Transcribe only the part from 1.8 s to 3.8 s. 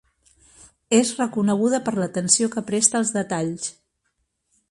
per l'atenció que presta als detalls.